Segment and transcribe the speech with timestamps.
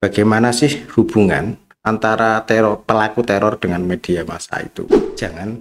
[0.00, 4.88] bagaimana sih hubungan antara teror pelaku teror dengan media massa itu?
[5.14, 5.60] Jangan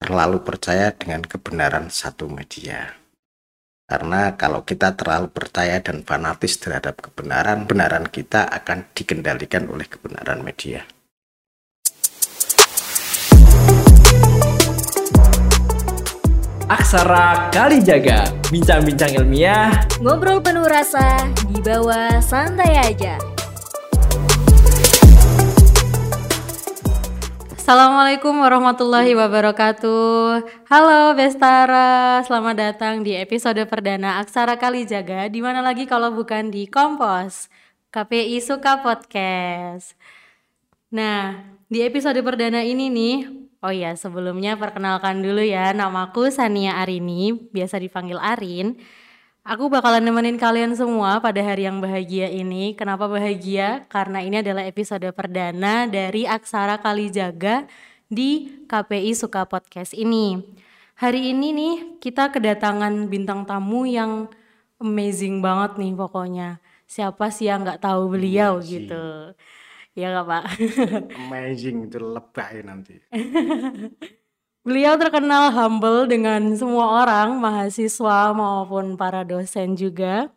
[0.00, 2.96] terlalu percaya dengan kebenaran satu media.
[3.84, 10.40] Karena kalau kita terlalu percaya dan fanatis terhadap kebenaran, kebenaran kita akan dikendalikan oleh kebenaran
[10.40, 10.88] media.
[16.70, 23.18] Aksara Kali Jaga, bincang-bincang ilmiah, Ngobrol penuh rasa, di bawah santai aja.
[27.70, 30.42] Assalamualaikum warahmatullahi wabarakatuh.
[30.66, 35.30] Halo Bestara, selamat datang di episode perdana Aksara Kali Jaga.
[35.30, 37.46] Di mana lagi kalau bukan di Kompos,
[37.94, 39.94] KPI Suka Podcast.
[40.90, 43.30] Nah, di episode perdana ini nih,
[43.62, 48.82] oh ya sebelumnya perkenalkan dulu ya, namaku Sania Arini, biasa dipanggil Arin.
[49.50, 52.70] Aku bakalan nemenin kalian semua pada hari yang bahagia ini.
[52.78, 53.82] Kenapa bahagia?
[53.90, 57.66] Karena ini adalah episode perdana dari Aksara Kali Jaga
[58.06, 60.38] di KPI Suka Podcast ini.
[61.02, 64.30] Hari ini nih kita kedatangan bintang tamu yang
[64.78, 66.62] amazing banget nih pokoknya.
[66.86, 68.86] Siapa sih yang nggak tahu beliau Amazing.
[68.86, 69.34] gitu?
[69.98, 70.44] Ya nggak pak?
[71.26, 73.02] Amazing itu lebay nanti.
[74.60, 80.28] Beliau terkenal humble dengan semua orang, mahasiswa maupun para dosen juga.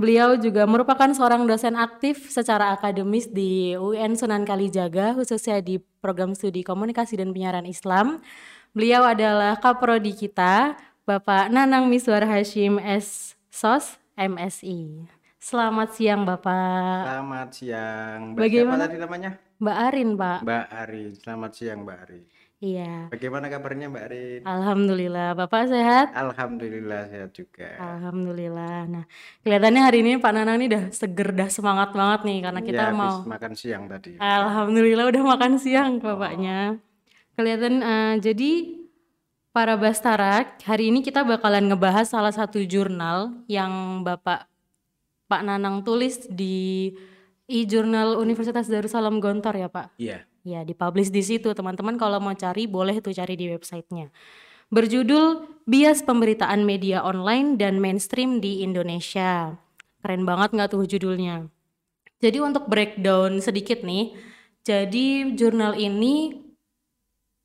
[0.00, 6.32] Beliau juga merupakan seorang dosen aktif secara akademis di UN Sunan Kalijaga, khususnya di program
[6.32, 8.24] studi komunikasi dan penyiaran Islam.
[8.72, 13.36] Beliau adalah kaprodi kita, Bapak Nanang Miswar Hashim S.
[13.52, 15.04] SOS MSI.
[15.36, 17.12] Selamat siang Bapak.
[17.12, 18.20] Selamat siang.
[18.32, 18.84] Mbak Bagaimana?
[18.84, 19.30] Siapa tadi namanya?
[19.60, 20.38] Mbak Arin Pak.
[20.44, 21.04] Mbak Ari.
[21.16, 22.20] Selamat siang Mbak Ari.
[22.56, 23.12] Iya.
[23.12, 24.24] Bagaimana kabarnya Mbak Ari?
[24.48, 25.36] Alhamdulillah.
[25.36, 26.08] Bapak sehat?
[26.16, 27.68] Alhamdulillah sehat juga.
[27.76, 28.88] Alhamdulillah.
[28.88, 29.04] Nah,
[29.44, 32.88] kelihatannya hari ini Pak Nanang nih udah seger, dah semangat banget nih karena kita Ya,
[32.92, 33.28] habis mau.
[33.28, 34.16] makan siang tadi.
[34.16, 36.80] Alhamdulillah udah makan siang bapaknya.
[37.36, 38.50] Kelihatan eh, jadi
[39.52, 44.48] para Bastara, hari ini kita bakalan ngebahas salah satu jurnal yang Bapak
[45.28, 46.92] Pak Nanang tulis di
[47.46, 49.96] e-jurnal Universitas Darussalam Gontor ya Pak.
[49.96, 50.25] Iya.
[50.46, 51.50] Ya, dipublish di situ.
[51.50, 54.14] Teman-teman kalau mau cari boleh tuh cari di websitenya.
[54.70, 59.58] Berjudul Bias Pemberitaan Media Online dan Mainstream di Indonesia.
[60.06, 61.50] Keren banget nggak tuh judulnya?
[62.22, 64.14] Jadi untuk breakdown sedikit nih,
[64.62, 66.45] jadi jurnal ini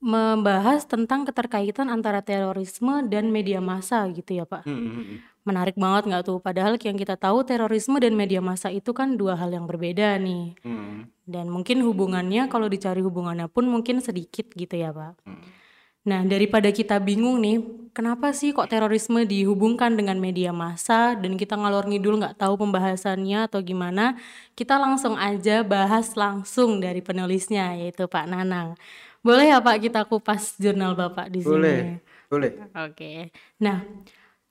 [0.01, 4.66] membahas tentang keterkaitan antara terorisme dan media massa gitu ya Pak.
[4.66, 5.17] Hmm, hmm, hmm.
[5.45, 6.38] Menarik banget nggak tuh?
[6.41, 10.57] Padahal yang kita tahu terorisme dan media massa itu kan dua hal yang berbeda nih.
[10.66, 15.22] Hmm, Dan mungkin hubungannya kalau dicari hubungannya pun mungkin sedikit gitu ya Pak.
[15.22, 15.61] hmm.
[16.01, 17.61] Nah daripada kita bingung nih,
[17.94, 23.45] kenapa sih kok terorisme dihubungkan dengan media massa dan kita ngalor ngidul nggak tahu pembahasannya
[23.45, 24.17] atau gimana?
[24.57, 28.73] Kita langsung aja bahas langsung dari penulisnya yaitu Pak Nanang.
[29.22, 31.54] Boleh ya Pak kita kupas jurnal Bapak di sini?
[31.54, 31.82] Boleh,
[32.26, 32.52] boleh.
[32.74, 33.30] Oke.
[33.62, 33.86] Nah,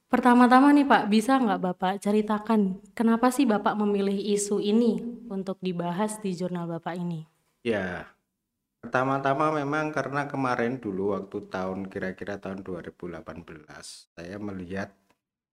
[0.06, 6.22] pertama-tama nih Pak, bisa nggak Bapak ceritakan kenapa sih Bapak memilih isu ini untuk dibahas
[6.22, 7.26] di jurnal Bapak ini?
[7.66, 8.06] Ya,
[8.78, 13.26] pertama-tama memang karena kemarin dulu waktu tahun kira-kira tahun 2018
[14.14, 14.94] saya melihat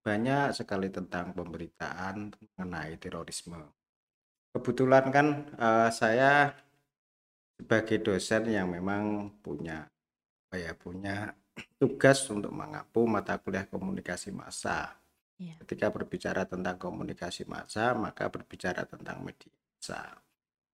[0.06, 3.66] banyak sekali tentang pemberitaan mengenai terorisme.
[4.54, 6.54] Kebetulan kan eh, saya
[7.58, 9.90] sebagai dosen yang memang punya
[10.48, 11.36] apa ya punya
[11.82, 14.96] tugas untuk mengapu mata kuliah komunikasi massa.
[15.38, 15.58] Iya.
[15.62, 20.02] Ketika berbicara tentang komunikasi massa, maka berbicara tentang media massa.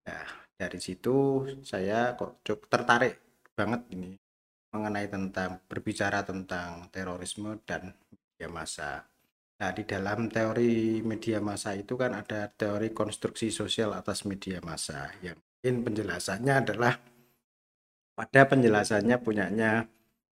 [0.04, 3.14] Nah, dari situ saya kok cukup tertarik
[3.56, 4.16] banget ini
[4.72, 8.92] mengenai tentang berbicara tentang terorisme dan media massa.
[9.54, 15.14] Nah, di dalam teori media massa itu kan ada teori konstruksi sosial atas media massa
[15.22, 16.92] yang mungkin penjelasannya adalah
[18.12, 19.88] pada penjelasannya punyanya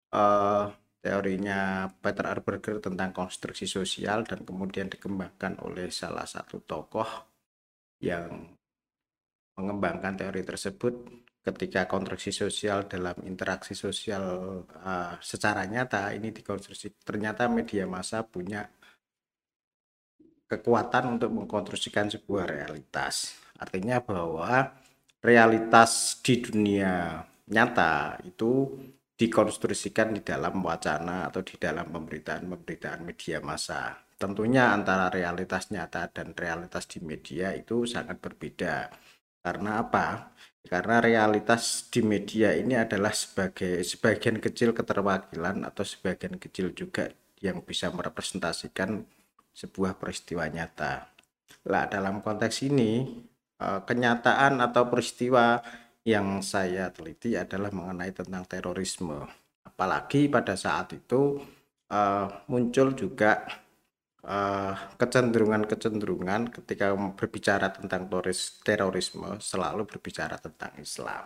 [0.09, 0.65] eh,
[1.05, 7.05] teorinya Peter Arberger tentang konstruksi sosial dan kemudian dikembangkan oleh salah satu tokoh
[8.01, 8.41] yang
[9.61, 10.97] mengembangkan teori tersebut
[11.45, 14.25] ketika konstruksi sosial dalam interaksi sosial
[14.65, 18.65] eh, secara nyata ini dikonstruksi ternyata media massa punya
[20.49, 23.37] kekuatan untuk mengkonstruksikan sebuah realitas.
[23.61, 24.88] Artinya bahwa
[25.23, 28.79] realitas di dunia nyata itu
[29.19, 33.99] dikonstruksikan di dalam wacana atau di dalam pemberitaan-pemberitaan media massa.
[34.15, 38.91] Tentunya antara realitas nyata dan realitas di media itu sangat berbeda.
[39.43, 40.35] Karena apa?
[40.63, 47.63] Karena realitas di media ini adalah sebagai sebagian kecil keterwakilan atau sebagian kecil juga yang
[47.63, 49.03] bisa merepresentasikan
[49.55, 51.11] sebuah peristiwa nyata.
[51.67, 53.23] Lah dalam konteks ini
[53.63, 55.63] uh, kenyataan atau peristiwa
[56.07, 59.29] yang saya teliti adalah mengenai tentang terorisme.
[59.67, 61.39] Apalagi pada saat itu
[61.93, 63.47] uh, muncul juga
[64.99, 68.13] kecenderungan-kecenderungan ketika berbicara tentang
[68.61, 71.25] terorisme selalu berbicara tentang Islam.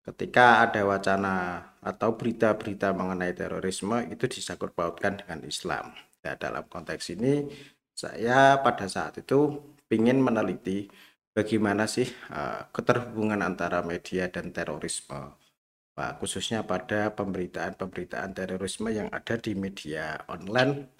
[0.00, 1.34] Ketika ada wacana
[1.82, 5.92] atau berita-berita mengenai terorisme itu disangkut pautkan dengan Islam.
[6.22, 7.50] Ya, dalam konteks ini
[7.90, 9.60] saya pada saat itu
[9.90, 10.86] ingin meneliti
[11.36, 15.36] bagaimana sih uh, keterhubungan antara media dan terorisme.
[15.96, 20.92] Pak, khususnya pada pemberitaan-pemberitaan terorisme yang ada di media online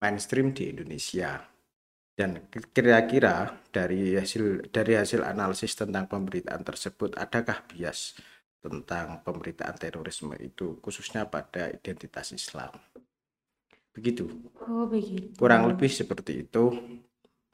[0.00, 1.40] mainstream di Indonesia.
[2.16, 8.16] Dan kira-kira dari hasil dari hasil analisis tentang pemberitaan tersebut adakah bias
[8.60, 12.72] tentang pemberitaan terorisme itu khususnya pada identitas Islam?
[13.92, 14.28] Begitu.
[14.68, 15.32] Oh, begitu.
[15.40, 16.76] Kurang lebih seperti itu.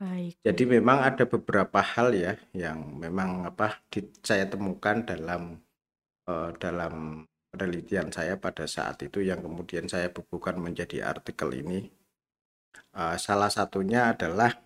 [0.02, 0.34] Baik.
[0.42, 5.62] Jadi memang ada beberapa hal ya yang memang apa di, saya temukan dalam
[6.26, 7.22] uh, dalam
[7.54, 11.86] penelitian saya pada saat itu yang kemudian saya bukukan menjadi artikel ini.
[12.90, 14.58] Uh, salah satunya adalah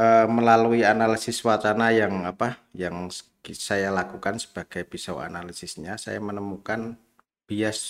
[0.00, 3.12] uh, melalui analisis wacana yang apa yang
[3.44, 6.96] saya lakukan sebagai pisau analisisnya saya menemukan
[7.44, 7.80] bias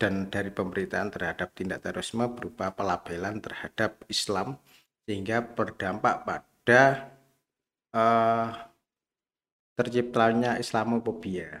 [0.00, 4.56] dan dari pemberitaan terhadap tindak terorisme berupa pelabelan terhadap Islam
[5.04, 7.12] sehingga berdampak pada
[7.92, 8.48] uh,
[9.76, 11.60] terciptanya Islamophobia.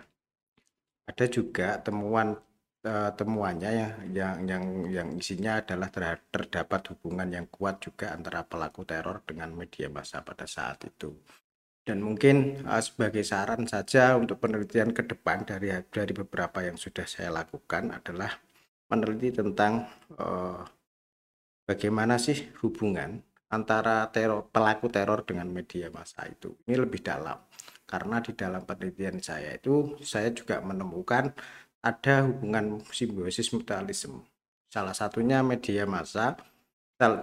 [1.04, 2.40] Ada juga temuan
[2.88, 5.92] uh, temuannya yang yang yang yang isinya adalah
[6.32, 11.12] terdapat hubungan yang kuat juga antara pelaku teror dengan media massa pada saat itu.
[11.80, 17.08] Dan mungkin uh, sebagai saran saja untuk penelitian ke depan dari dari beberapa yang sudah
[17.08, 18.36] saya lakukan adalah
[18.90, 19.86] meneliti tentang
[20.18, 20.62] uh,
[21.64, 26.54] bagaimana sih hubungan antara teror pelaku teror dengan media massa itu.
[26.66, 27.38] Ini lebih dalam
[27.90, 31.34] karena di dalam penelitian saya itu saya juga menemukan
[31.82, 34.22] ada hubungan simbiosis mutualisme.
[34.70, 36.38] Salah satunya media massa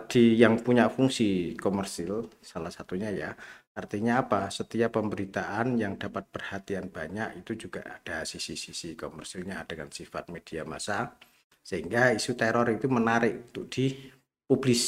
[0.10, 3.30] di yang punya fungsi komersil salah satunya ya
[3.78, 4.50] Artinya apa?
[4.50, 11.14] Setiap pemberitaan yang dapat perhatian banyak itu juga ada sisi-sisi komersilnya dengan sifat media massa.
[11.62, 14.84] Sehingga isu teror itu menarik untuk dipublis.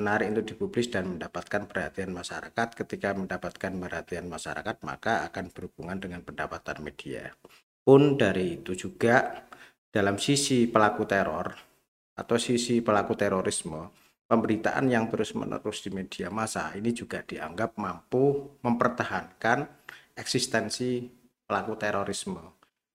[0.00, 2.68] Menarik untuk dipublis dan mendapatkan perhatian masyarakat.
[2.72, 7.28] Ketika mendapatkan perhatian masyarakat maka akan berhubungan dengan pendapatan media.
[7.84, 9.44] Pun dari itu juga
[9.92, 11.52] dalam sisi pelaku teror
[12.16, 19.66] atau sisi pelaku terorisme pemberitaan yang terus-menerus di media massa ini juga dianggap mampu mempertahankan
[20.18, 21.06] eksistensi
[21.46, 22.42] pelaku terorisme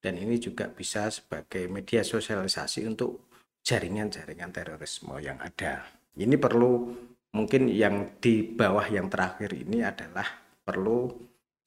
[0.04, 3.32] dan ini juga bisa sebagai media sosialisasi untuk
[3.62, 5.86] jaringan-jaringan terorisme yang ada.
[6.18, 6.92] Ini perlu
[7.32, 10.26] mungkin yang di bawah yang terakhir ini adalah
[10.66, 11.08] perlu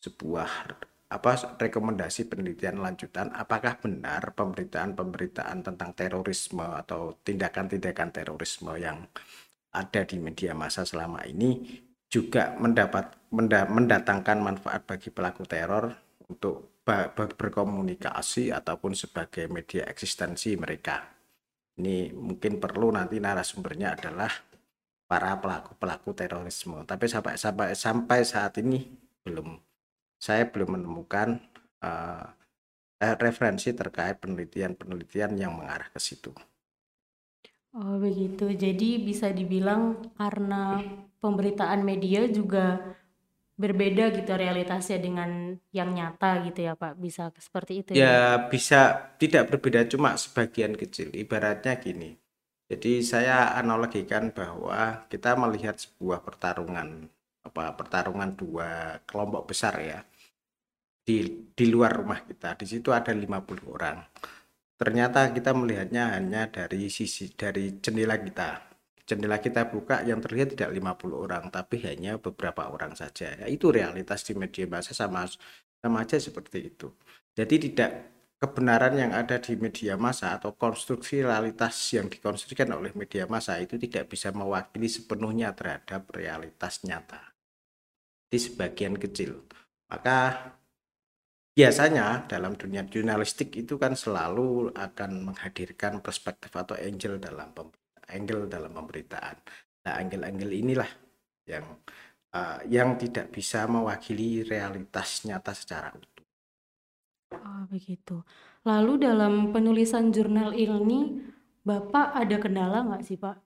[0.03, 0.51] sebuah
[1.15, 9.07] apa rekomendasi penelitian lanjutan apakah benar pemberitaan-pemberitaan tentang terorisme atau tindakan-tindakan terorisme yang
[9.75, 15.91] ada di media massa selama ini juga mendapat mendatangkan manfaat bagi pelaku teror
[16.31, 16.79] untuk
[17.11, 21.03] berkomunikasi ataupun sebagai media eksistensi mereka.
[21.75, 24.31] Ini mungkin perlu nanti narasumbernya adalah
[25.11, 26.87] para pelaku-pelaku terorisme.
[26.87, 28.87] Tapi sampai sampai sampai saat ini
[29.27, 29.59] belum
[30.23, 31.43] saya belum menemukan
[31.83, 32.27] uh,
[33.19, 36.31] referensi terkait penelitian-penelitian yang mengarah ke situ.
[37.75, 38.55] Oh begitu.
[38.55, 40.79] Jadi bisa dibilang karena
[41.19, 42.79] pemberitaan media juga
[43.55, 46.95] berbeda gitu realitasnya dengan yang nyata gitu ya Pak.
[46.95, 47.99] Bisa seperti itu ya?
[47.99, 51.11] Ya bisa tidak berbeda cuma sebagian kecil.
[51.11, 52.15] Ibaratnya gini.
[52.71, 57.11] Jadi saya analogikan bahwa kita melihat sebuah pertarungan
[57.45, 60.01] apa pertarungan dua kelompok besar ya
[61.03, 62.55] di di luar rumah kita.
[62.55, 63.99] Di situ ada 50 orang
[64.81, 68.75] ternyata kita melihatnya hanya dari sisi dari jendela kita.
[69.05, 73.37] Jendela kita buka yang terlihat tidak 50 orang tapi hanya beberapa orang saja.
[73.37, 75.29] Ya, itu realitas di media massa sama
[75.85, 76.89] sama aja seperti itu.
[77.37, 77.91] Jadi tidak
[78.41, 83.81] kebenaran yang ada di media massa atau konstruksi realitas yang dikonstruksikan oleh media massa itu
[83.81, 87.35] tidak bisa mewakili sepenuhnya terhadap realitas nyata
[88.29, 89.45] di sebagian kecil.
[89.89, 90.51] Maka
[91.55, 97.55] biasanya dalam dunia jurnalistik itu kan selalu akan menghadirkan perspektif atau angle dalam
[98.11, 99.37] angle dalam pemberitaan.
[99.85, 100.91] Nah, angle-angle inilah
[101.47, 101.65] yang
[102.35, 106.25] uh, yang tidak bisa mewakili realitas nyata secara utuh.
[107.35, 108.25] Oh, begitu.
[108.65, 111.21] Lalu dalam penulisan jurnal ini,
[111.65, 113.37] Bapak ada kendala nggak sih, Pak?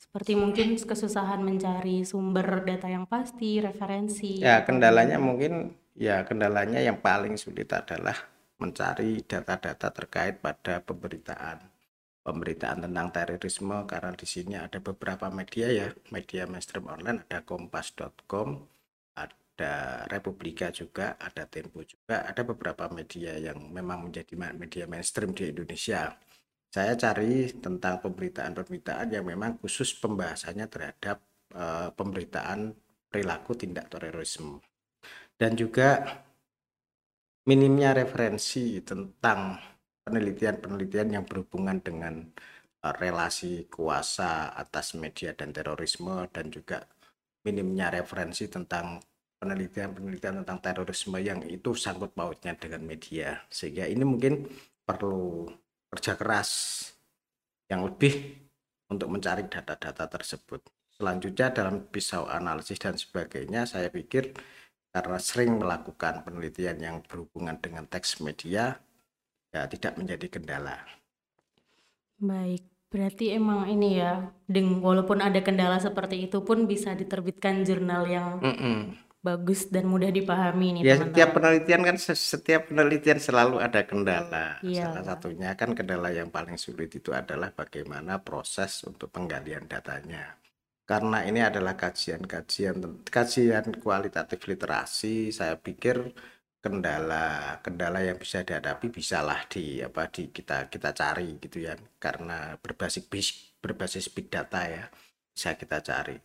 [0.00, 4.40] Seperti mungkin kesusahan mencari sumber data yang pasti, referensi.
[4.40, 8.14] Ya, kendalanya mungkin ya kendalanya yang paling sulit adalah
[8.60, 11.58] mencari data-data terkait pada pemberitaan.
[12.20, 18.60] Pemberitaan tentang terorisme karena di sini ada beberapa media ya, media mainstream online ada kompas.com,
[19.16, 25.48] ada Republika juga, ada Tempo juga, ada beberapa media yang memang menjadi media mainstream di
[25.48, 26.12] Indonesia.
[26.70, 31.18] Saya cari tentang pemberitaan-pemberitaan yang memang khusus pembahasannya terhadap
[31.56, 32.76] eh, pemberitaan
[33.10, 34.60] perilaku tindak terorisme
[35.40, 36.04] dan juga
[37.48, 39.56] minimnya referensi tentang
[40.04, 42.28] penelitian-penelitian yang berhubungan dengan
[42.84, 46.84] eh, relasi kuasa atas media dan terorisme dan juga
[47.48, 49.00] minimnya referensi tentang
[49.40, 53.40] penelitian-penelitian tentang terorisme yang itu sangkut pautnya dengan media.
[53.48, 54.44] Sehingga ini mungkin
[54.84, 55.48] perlu
[55.88, 56.50] kerja keras
[57.72, 58.36] yang lebih
[58.92, 60.60] untuk mencari data-data tersebut.
[60.92, 64.36] Selanjutnya dalam pisau analisis dan sebagainya saya pikir
[64.94, 68.64] karena sering melakukan penelitian yang berhubungan dengan teks media
[69.54, 70.78] ya tidak menjadi kendala
[72.20, 78.02] Baik, berarti emang ini ya, deng walaupun ada kendala seperti itu pun bisa diterbitkan jurnal
[78.16, 78.28] yang
[79.20, 84.64] bagus dan mudah dipahami nih Ya setiap penelitian kan se- setiap penelitian selalu ada kendala.
[84.64, 84.96] Iya.
[84.96, 90.39] Salah satunya kan kendala yang paling sulit itu adalah bagaimana proses untuk penggalian datanya.
[90.90, 95.96] Karena ini adalah kajian-kajian kajian kualitatif literasi, saya pikir
[96.64, 97.26] kendala
[97.64, 101.74] kendala yang bisa dihadapi bisalah di apa di kita kita cari gitu ya.
[102.04, 103.06] Karena berbasis
[103.62, 104.84] berbasis big data ya
[105.34, 106.16] bisa kita cari.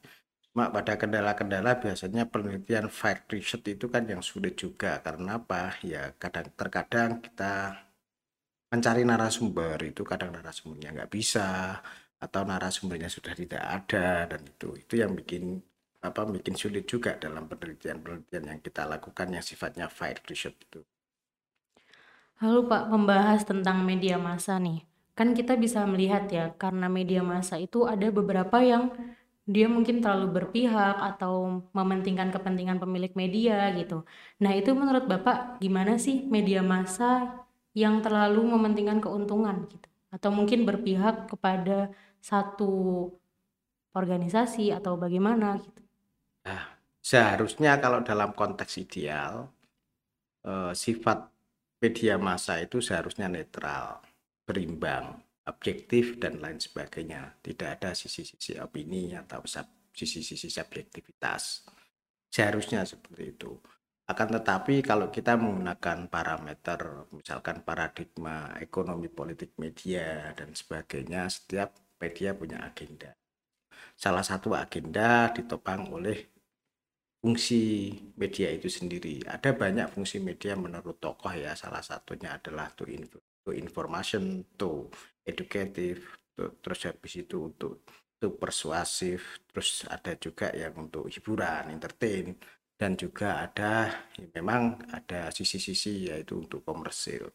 [0.50, 5.77] Cuma pada kendala-kendala biasanya penelitian field research itu kan yang sulit juga karena apa?
[5.86, 7.53] Ya kadang terkadang kita
[8.74, 11.48] mencari narasumber itu kadang narasumbernya nggak bisa
[12.25, 15.62] atau narasumbernya sudah tidak ada dan itu itu yang bikin
[16.05, 20.82] apa bikin sulit juga dalam penelitian-penelitian yang kita lakukan yang sifatnya field research itu.
[22.44, 24.86] Lalu Pak, membahas tentang media massa nih.
[25.15, 28.91] Kan kita bisa melihat ya, karena media massa itu ada beberapa yang
[29.46, 34.03] dia mungkin terlalu berpihak atau mementingkan kepentingan pemilik media gitu.
[34.41, 39.88] Nah, itu menurut Bapak gimana sih media massa yang terlalu mementingkan keuntungan gitu?
[40.12, 41.94] Atau mungkin berpihak kepada
[42.25, 43.05] satu
[43.94, 45.86] organisasi atau bagaimana gitu?
[47.05, 49.46] Seharusnya kalau dalam konteks ideal
[50.41, 51.29] eh, sifat
[51.77, 54.01] media massa itu seharusnya netral,
[54.41, 57.38] berimbang, objektif dan lain sebagainya.
[57.46, 59.46] Tidak ada sisi-sisi opini atau
[59.94, 61.70] sisi-sisi subjektivitas.
[62.34, 63.53] Seharusnya seperti itu.
[64.10, 72.35] Akan tetapi kalau kita menggunakan parameter misalkan paradigma ekonomi politik media dan sebagainya, setiap media
[72.35, 73.15] punya agenda.
[73.95, 76.35] Salah satu agenda ditopang oleh
[77.25, 79.23] fungsi media itu sendiri.
[79.25, 81.57] Ada banyak fungsi media menurut tokoh ya.
[81.57, 84.91] Salah satunya adalah to, info, to information, to
[85.25, 86.05] educative,
[86.37, 87.81] to, terus habis itu untuk
[88.21, 92.37] to persuasif, terus ada juga yang untuk hiburan, entertain,
[92.75, 93.87] dan juga ada
[94.19, 97.31] ya memang ada sisi-sisi yaitu untuk komersil.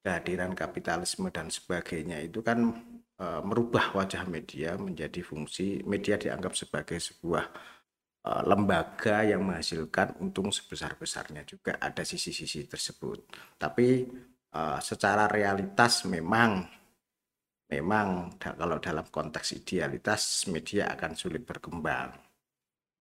[0.00, 2.72] Kehadiran kapitalisme dan sebagainya itu kan
[3.20, 7.44] e, merubah wajah media menjadi fungsi media dianggap sebagai sebuah
[8.28, 13.18] eh, lembaga yang menghasilkan untung sebesar-besarnya juga ada sisi-sisi tersebut.
[13.60, 13.88] Tapi
[14.56, 16.64] eh, secara realitas memang
[17.70, 22.10] memang kalau dalam konteks idealitas media akan sulit berkembang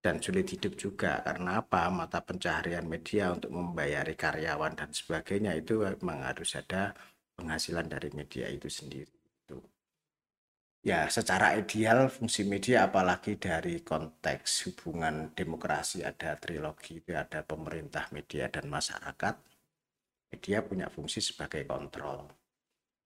[0.03, 1.19] dan sulit hidup juga.
[1.25, 1.89] Karena apa?
[1.91, 6.93] Mata pencaharian media untuk membayari karyawan dan sebagainya itu memang harus ada
[7.35, 9.18] penghasilan dari media itu sendiri
[10.79, 18.47] ya secara ideal fungsi media apalagi dari konteks hubungan demokrasi ada trilogi ada pemerintah media
[18.47, 19.35] dan masyarakat
[20.29, 22.29] media punya fungsi sebagai kontrol.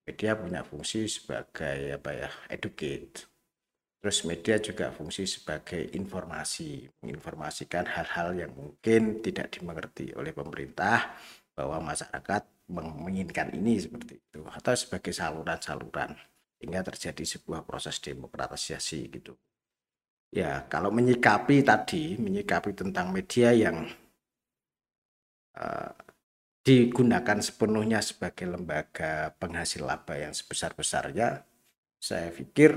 [0.03, 3.31] Media punya fungsi sebagai apa ya educate.
[4.03, 11.15] Terus media juga fungsi sebagai informasi menginformasikan hal-hal yang mungkin tidak dimengerti oleh pemerintah
[11.55, 16.19] bahwa masyarakat menginginkan ini seperti itu atau sebagai saluran-saluran
[16.63, 19.35] hingga terjadi sebuah proses demokratisasi gitu
[20.31, 23.85] ya kalau menyikapi tadi menyikapi tentang media yang
[25.59, 25.91] uh,
[26.63, 31.43] digunakan sepenuhnya sebagai lembaga penghasil laba yang sebesar-besarnya,
[31.99, 32.71] saya pikir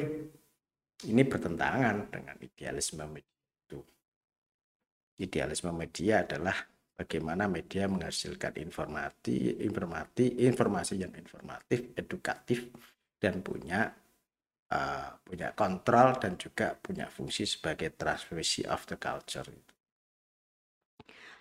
[1.07, 3.79] ini bertentangan dengan idealisme media itu.
[5.23, 6.59] Idealisme media adalah
[6.99, 12.67] bagaimana media menghasilkan informasi, informasi, informasi yang informatif, edukatif,
[13.17, 13.95] dan punya
[14.73, 19.75] uh, punya kontrol dan juga punya fungsi sebagai transmisi of the culture itu.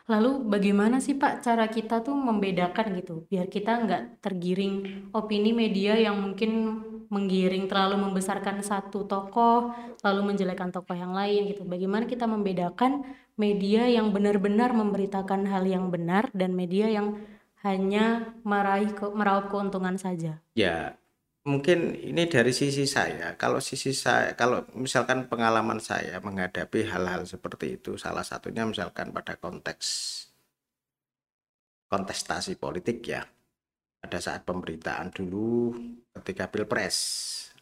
[0.06, 5.98] Lalu bagaimana sih Pak cara kita tuh membedakan gitu biar kita nggak tergiring opini media
[5.98, 6.78] yang mungkin
[7.10, 9.74] menggiring terlalu membesarkan satu tokoh
[10.06, 11.66] lalu menjelekkan tokoh yang lain gitu.
[11.66, 13.02] Bagaimana kita membedakan
[13.34, 17.18] media yang benar-benar memberitakan hal yang benar dan media yang
[17.66, 20.38] hanya meraih ke, meraup keuntungan saja?
[20.54, 21.02] Ya,
[21.46, 23.38] Mungkin ini dari sisi saya.
[23.38, 29.38] Kalau sisi saya, kalau misalkan pengalaman saya menghadapi hal-hal seperti itu, salah satunya misalkan pada
[29.38, 29.86] konteks
[31.86, 33.30] kontestasi politik ya.
[34.02, 35.78] Pada saat pemberitaan dulu
[36.18, 36.98] ketika Pilpres,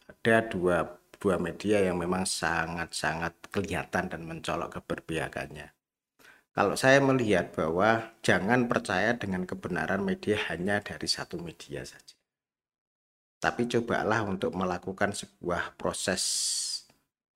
[0.08, 0.88] ada dua
[1.20, 5.76] dua media yang memang sangat-sangat kelihatan dan mencolok keberpihakannya.
[6.56, 12.23] Kalau saya melihat bahwa jangan percaya dengan kebenaran media hanya dari satu media saja
[13.44, 16.24] tapi cobalah untuk melakukan sebuah proses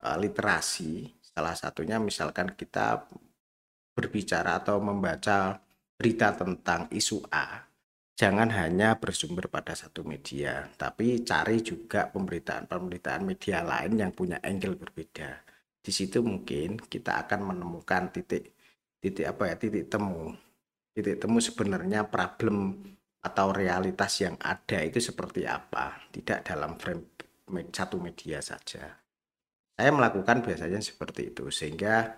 [0.08, 1.12] uh, literasi.
[1.20, 3.04] Salah satunya misalkan kita
[3.92, 5.60] berbicara atau membaca
[6.00, 7.68] berita tentang isu A.
[8.18, 14.80] Jangan hanya bersumber pada satu media tapi cari juga pemberitaan-pemberitaan media lain yang punya angle
[14.80, 15.44] berbeda.
[15.84, 18.56] Di situ mungkin kita akan menemukan titik
[19.04, 20.32] titik apa ya titik temu.
[20.96, 22.80] Titik temu sebenarnya problem
[23.24, 27.17] atau realitas yang ada itu seperti apa, tidak dalam frame
[27.71, 29.00] satu media saja.
[29.77, 32.17] Saya melakukan biasanya seperti itu sehingga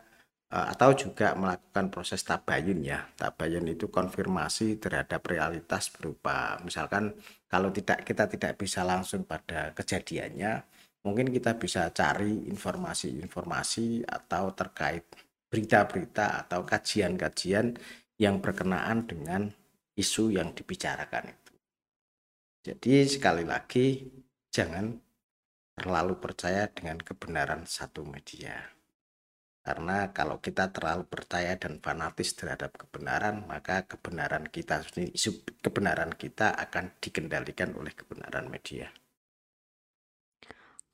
[0.49, 3.05] eh, atau juga melakukan proses tabayun ya.
[3.13, 7.13] Tabayun itu konfirmasi terhadap realitas berupa misalkan
[7.51, 10.65] kalau tidak kita tidak bisa langsung pada kejadiannya,
[11.05, 15.05] mungkin kita bisa cari informasi-informasi atau terkait
[15.49, 17.73] berita-berita atau kajian-kajian
[18.21, 19.49] yang berkenaan dengan
[19.99, 21.53] isu yang dibicarakan itu.
[22.71, 24.07] Jadi sekali lagi
[24.47, 24.95] jangan
[25.75, 28.79] terlalu percaya dengan kebenaran satu media.
[29.59, 36.55] Karena kalau kita terlalu percaya dan fanatis terhadap kebenaran, maka kebenaran kita isu kebenaran kita
[36.55, 38.87] akan dikendalikan oleh kebenaran media.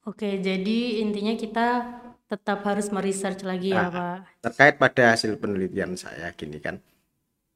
[0.06, 1.68] Oke, jadi intinya kita
[2.30, 4.18] tetap harus meresearch lagi ya, nah, Pak.
[4.46, 6.78] Terkait pada hasil penelitian saya gini kan,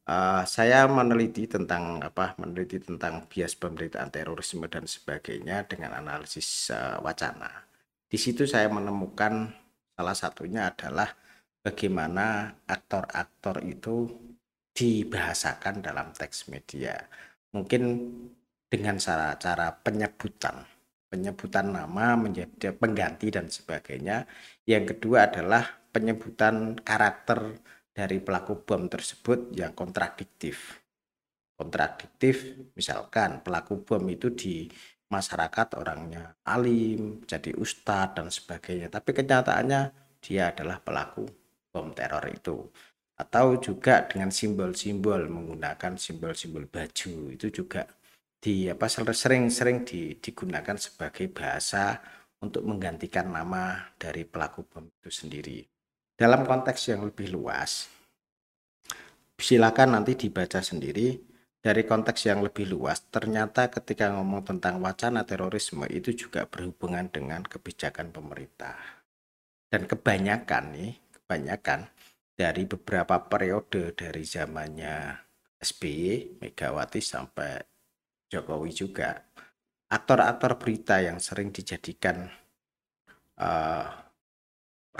[0.06, 7.02] uh, saya meneliti tentang apa meneliti tentang bias pemberitaan terorisme dan sebagainya dengan analisis uh,
[7.04, 7.68] wacana.
[8.10, 9.52] Di situ saya menemukan
[9.94, 11.12] salah satunya adalah
[11.60, 14.08] bagaimana aktor-aktor itu
[14.72, 16.96] dibahasakan dalam teks media.
[17.52, 17.82] Mungkin
[18.70, 20.62] dengan cara-cara penyebutan,
[21.10, 24.24] penyebutan nama menjadi pengganti dan sebagainya.
[24.64, 27.58] Yang kedua adalah penyebutan karakter
[27.90, 30.80] dari pelaku bom tersebut yang kontradiktif.
[31.58, 34.64] Kontradiktif, misalkan pelaku bom itu di
[35.10, 38.88] masyarakat orangnya alim, jadi ustadz dan sebagainya.
[38.88, 39.82] Tapi kenyataannya
[40.22, 41.26] dia adalah pelaku
[41.68, 42.64] bom teror itu.
[43.20, 47.84] Atau juga dengan simbol-simbol menggunakan simbol-simbol baju itu juga
[48.40, 52.00] di apa sering-sering di, digunakan sebagai bahasa
[52.40, 55.60] untuk menggantikan nama dari pelaku bom itu sendiri
[56.20, 57.88] dalam konteks yang lebih luas
[59.40, 61.16] silakan nanti dibaca sendiri.
[61.60, 67.44] Dari konteks yang lebih luas ternyata ketika ngomong tentang wacana terorisme itu juga berhubungan dengan
[67.44, 68.80] kebijakan pemerintah.
[69.68, 71.92] Dan kebanyakan nih kebanyakan
[72.32, 75.20] dari beberapa periode dari zamannya
[75.60, 77.60] SBY, Megawati sampai
[78.32, 79.20] Jokowi juga
[79.92, 82.24] aktor-aktor berita yang sering dijadikan
[83.36, 84.09] uh,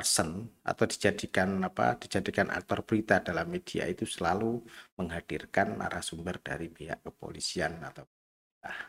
[0.01, 4.65] person atau dijadikan apa dijadikan aktor berita dalam media itu selalu
[4.97, 8.09] menghadirkan narasumber dari pihak kepolisian atau
[8.65, 8.81] nah,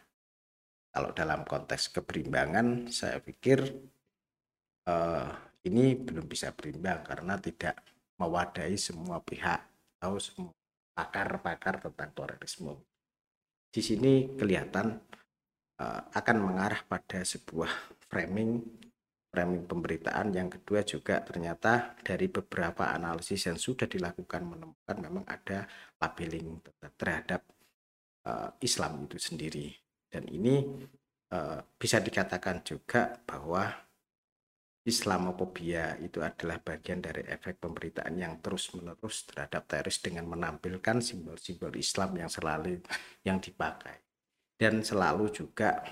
[0.95, 3.59] kalau dalam konteks keberimbangan saya pikir
[4.87, 5.35] uh,
[5.67, 7.75] ini belum bisa berimbang karena tidak
[8.15, 9.59] mewadahi semua pihak
[9.99, 10.55] atau semua
[10.95, 12.79] pakar-pakar tentang terorisme.
[13.67, 14.95] Di sini kelihatan
[15.79, 17.69] uh, akan mengarah pada sebuah
[18.07, 18.63] framing
[19.31, 20.35] framing pemberitaan.
[20.35, 25.65] Yang kedua juga ternyata dari beberapa analisis yang sudah dilakukan menemukan memang ada
[25.97, 26.59] labeling
[26.99, 27.41] terhadap
[28.27, 29.71] uh, Islam itu sendiri.
[30.11, 30.59] Dan ini
[31.31, 33.71] uh, bisa dikatakan juga bahwa
[34.81, 42.17] Islamofobia itu adalah bagian dari efek pemberitaan yang terus-menerus terhadap teroris dengan menampilkan simbol-simbol Islam
[42.17, 42.81] yang selalu
[43.21, 44.01] yang dipakai.
[44.57, 45.85] Dan selalu juga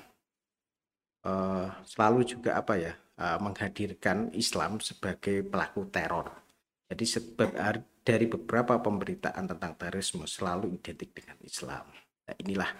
[1.21, 6.31] uh, selalu juga apa ya uh, menghadirkan Islam sebagai pelaku teror.
[6.89, 7.49] Jadi sebab
[8.01, 11.85] dari beberapa pemberitaan tentang terorisme selalu identik dengan Islam.
[12.25, 12.71] Nah, inilah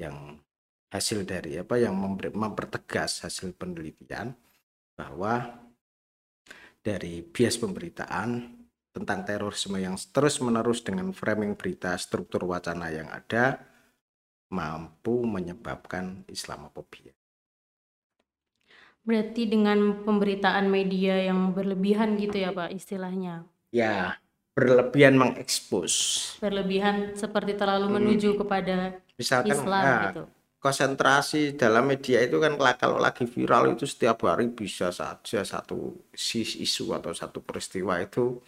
[0.00, 0.40] yang
[0.88, 1.92] hasil dari apa yang
[2.32, 4.32] mempertegas hasil penelitian
[4.94, 5.58] bahwa
[6.84, 8.62] dari bias pemberitaan
[8.94, 13.58] tentang terorisme yang terus-menerus dengan framing berita struktur wacana yang ada
[14.54, 17.13] mampu menyebabkan Islamophobia.
[19.04, 23.44] Berarti dengan pemberitaan media yang berlebihan gitu ya Pak istilahnya.
[23.68, 24.16] Ya,
[24.56, 25.92] berlebihan mengekspos.
[26.40, 30.24] Berlebihan seperti terlalu menuju kepada Misalkan Islam ah, gitu.
[30.58, 36.96] konsentrasi dalam media itu kan kalau lagi viral itu setiap hari bisa saja satu isu
[36.96, 38.40] atau satu peristiwa itu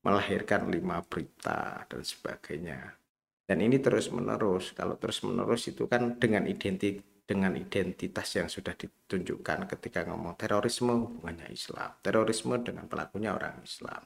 [0.00, 2.96] melahirkan lima berita dan sebagainya.
[3.44, 4.70] Dan ini terus menerus.
[4.72, 10.90] Kalau terus menerus itu kan dengan identi dengan identitas yang sudah ditunjukkan ketika ngomong terorisme
[10.90, 14.02] hubungannya Islam, terorisme dengan pelakunya orang Islam,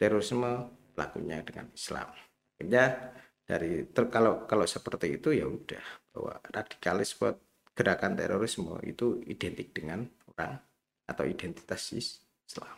[0.00, 2.08] terorisme pelakunya dengan Islam.
[2.56, 3.12] Akhirnya
[3.44, 5.84] dari ter- kalau kalau seperti itu ya udah
[6.16, 7.36] bahwa radikalisme
[7.76, 10.56] gerakan terorisme itu identik dengan orang
[11.04, 12.72] atau identitas is- Islam.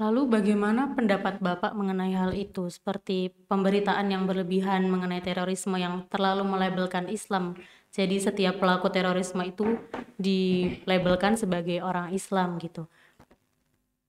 [0.00, 2.72] Lalu bagaimana pendapat Bapak mengenai hal itu?
[2.72, 7.52] Seperti pemberitaan yang berlebihan mengenai terorisme yang terlalu melabelkan Islam.
[7.92, 9.76] Jadi setiap pelaku terorisme itu
[10.16, 12.88] dilabelkan sebagai orang Islam gitu.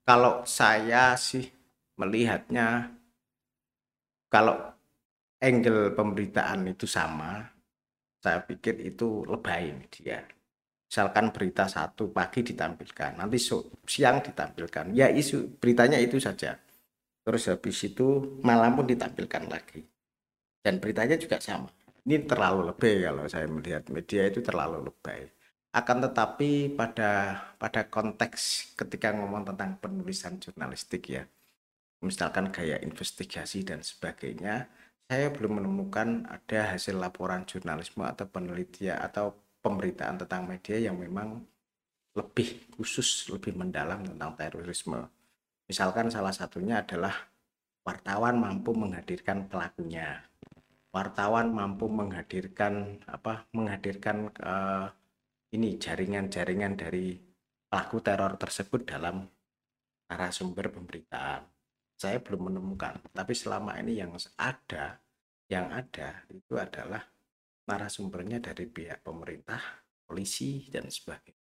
[0.08, 1.44] Kalau saya sih
[2.00, 2.96] melihatnya
[4.32, 4.56] kalau
[5.44, 7.44] angle pemberitaan itu sama,
[8.24, 10.24] saya pikir itu lebay media.
[10.88, 13.36] Misalkan berita satu pagi ditampilkan, nanti
[13.84, 16.56] siang ditampilkan, ya isu beritanya itu saja.
[17.20, 19.84] Terus habis itu malam pun ditampilkan lagi.
[20.64, 21.68] Dan beritanya juga sama.
[22.04, 25.24] Ini terlalu lebay kalau saya melihat media itu terlalu lebay.
[25.72, 31.24] Akan tetapi pada pada konteks ketika ngomong tentang penulisan jurnalistik ya,
[32.04, 34.68] misalkan gaya investigasi dan sebagainya,
[35.08, 39.32] saya belum menemukan ada hasil laporan jurnalisme atau penelitian atau
[39.64, 41.40] pemberitaan tentang media yang memang
[42.14, 45.08] lebih khusus, lebih mendalam tentang terorisme.
[45.64, 47.16] Misalkan salah satunya adalah
[47.82, 50.20] wartawan mampu menghadirkan pelakunya.
[50.94, 53.50] Wartawan mampu menghadirkan apa?
[53.50, 54.86] Menghadirkan eh,
[55.58, 57.18] ini jaringan-jaringan dari
[57.66, 59.26] pelaku teror tersebut dalam
[60.06, 61.42] narasumber pemberitaan.
[61.98, 65.02] Saya belum menemukan, tapi selama ini yang ada,
[65.50, 67.02] yang ada itu adalah
[67.66, 69.58] narasumbernya dari pihak pemerintah,
[70.06, 71.42] polisi dan sebagainya.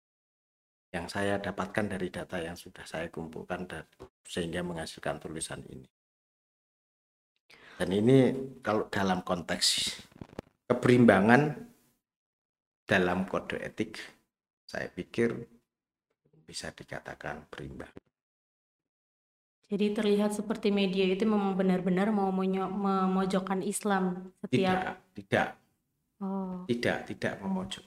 [0.94, 3.84] Yang saya dapatkan dari data yang sudah saya kumpulkan dan
[4.24, 5.90] sehingga menghasilkan tulisan ini.
[7.74, 8.18] Dan ini
[8.62, 9.98] kalau dalam konteks
[10.70, 11.58] keberimbangan
[12.86, 13.98] dalam kode etik,
[14.68, 15.34] saya pikir
[16.44, 17.90] bisa dikatakan berimbang.
[19.64, 25.48] Jadi terlihat seperti media itu memang benar-benar mau memojokkan Islam setiap Tidak, tidak,
[26.20, 27.84] oh tidak, tidak memojok.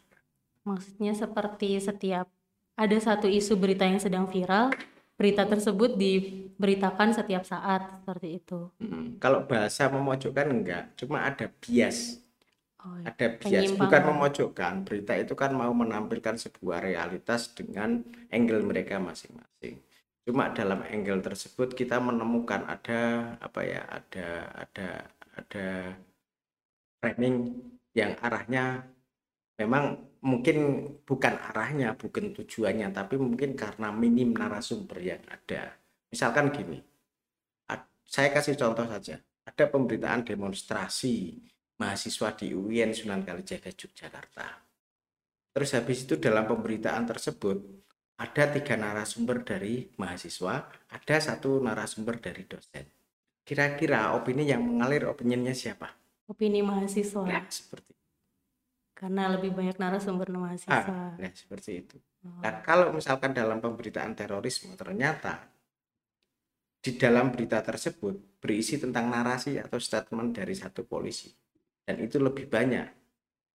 [0.67, 2.27] maksudnya seperti setiap
[2.75, 4.73] ada satu isu berita yang sedang viral,
[5.17, 8.69] berita tersebut diberitakan setiap saat seperti itu.
[8.77, 12.21] Mm, Kalau bahasa memojokkan enggak, cuma ada bias.
[12.77, 13.09] Oh, iya.
[13.09, 14.73] Ada bias, bukan memojokkan.
[14.85, 19.81] Berita itu kan mau menampilkan sebuah realitas dengan angle mereka masing-masing.
[20.21, 24.89] Cuma dalam angle tersebut kita menemukan ada apa ya, ada ada
[25.33, 25.67] ada
[27.01, 27.57] framing
[27.97, 28.85] yang arahnya
[29.57, 29.97] memang
[30.27, 30.57] mungkin
[31.07, 35.71] bukan arahnya, bukan tujuannya, tapi mungkin karena minim narasumber yang ada.
[36.11, 36.83] Misalkan gini,
[38.07, 39.19] saya kasih contoh saja.
[39.47, 41.39] Ada pemberitaan demonstrasi
[41.79, 44.47] mahasiswa di UIN Sunan Kalijaga Yogyakarta.
[45.55, 47.57] Terus habis itu dalam pemberitaan tersebut
[48.17, 52.85] ada tiga narasumber dari mahasiswa, ada satu narasumber dari dosen.
[53.47, 55.87] Kira-kira opini yang mengalir opininya siapa?
[56.27, 57.96] Opini mahasiswa Ya, seperti
[58.97, 60.73] karena lebih banyak narasumber mahasiswa.
[60.73, 61.97] ah, ya, seperti itu.
[62.25, 65.53] Oh, Nah, kalau misalkan dalam pemberitaan terorisme ternyata
[66.81, 71.29] di dalam berita tersebut berisi tentang narasi atau statement dari satu polisi
[71.85, 72.87] dan itu lebih banyak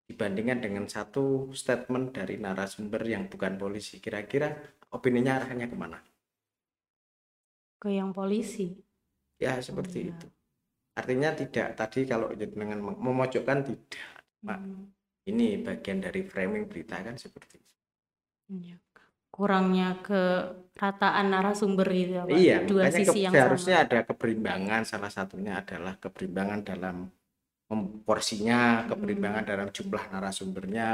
[0.07, 3.99] dibandingkan dengan satu statement dari narasumber yang bukan polisi.
[3.99, 4.55] Kira-kira
[4.95, 5.99] opininya arahnya ke mana?
[7.83, 8.79] ke yang polisi.
[9.43, 10.15] Ya seperti iya.
[10.15, 10.27] itu.
[10.95, 14.07] Artinya tidak tadi kalau dengan memojokkan tidak.
[14.47, 14.59] Pak.
[14.63, 14.87] Hmm,
[15.23, 17.75] Ini bagian dari framing berita kan seperti itu.
[18.51, 18.77] iya.
[19.33, 22.37] Kurangnya kerataan narasumber gitu ya, Pak.
[22.37, 23.87] Iya, Dua makanya sisi ke- yang seharusnya sama.
[23.89, 24.81] ada keberimbangan.
[24.85, 26.97] Salah satunya adalah keberimbangan dalam
[27.73, 28.05] Hmm.
[28.05, 30.91] porsinya, keberimbangan dalam jumlah narasumbernya,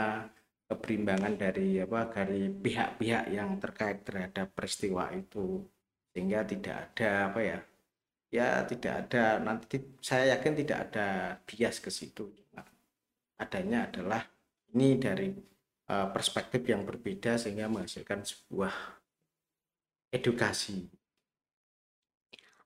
[0.71, 5.67] keberimbangan dari apa dari pihak-pihak yang terkait terhadap peristiwa itu,
[6.15, 7.59] sehingga tidak ada apa ya,
[8.31, 11.09] ya tidak ada nanti saya yakin tidak ada
[11.43, 12.31] bias ke situ.
[13.39, 14.23] Adanya adalah
[14.75, 15.31] ini dari
[15.89, 18.75] uh, perspektif yang berbeda sehingga menghasilkan sebuah
[20.13, 20.91] edukasi.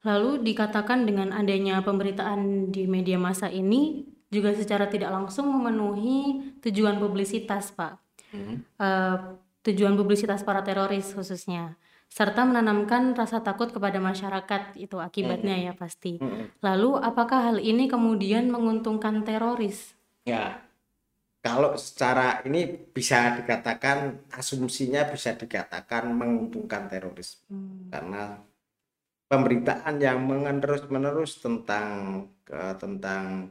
[0.02, 6.98] Lalu dikatakan dengan adanya pemberitaan di media massa ini juga secara tidak langsung memenuhi tujuan
[6.98, 7.94] publisitas, Pak.
[8.32, 8.64] Hmm.
[8.80, 11.78] Uh, tujuan publisitas para teroris khususnya
[12.12, 15.64] serta menanamkan rasa takut kepada masyarakat itu akibatnya hmm.
[15.64, 16.20] ya pasti.
[16.20, 16.52] Hmm.
[16.60, 19.96] Lalu apakah hal ini kemudian menguntungkan teroris?
[20.26, 20.62] Ya.
[21.42, 27.42] Kalau secara ini bisa dikatakan asumsinya bisa dikatakan menguntungkan teroris.
[27.50, 27.90] Hmm.
[27.90, 28.38] Karena
[29.26, 33.50] pemberitaan yang menerus-menerus tentang ke, tentang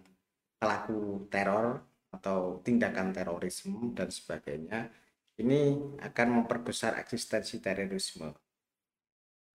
[0.61, 1.81] pelaku teror
[2.13, 4.93] atau tindakan terorisme dan sebagainya
[5.41, 5.73] ini
[6.05, 8.29] akan memperbesar eksistensi terorisme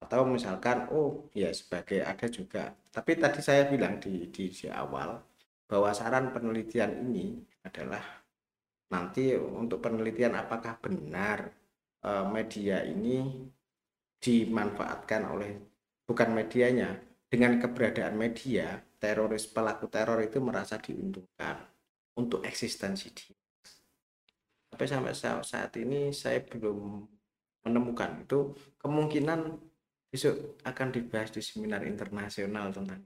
[0.02, 5.22] atau misalkan oh ya sebagai ada juga tapi tadi saya bilang di, di, di awal
[5.66, 8.02] bahwa saran penelitian ini adalah
[8.90, 11.50] nanti untuk penelitian apakah benar
[11.98, 13.46] e, media ini
[14.22, 15.52] dimanfaatkan oleh
[16.06, 16.94] bukan medianya
[17.26, 21.66] dengan keberadaan media teroris pelaku teror itu merasa diuntungkan
[22.14, 23.34] untuk eksistensi dia
[24.70, 27.08] tapi sampai saat ini saya belum
[27.64, 29.56] menemukan itu kemungkinan
[30.12, 33.00] besok akan dibahas di seminar internasional tentang.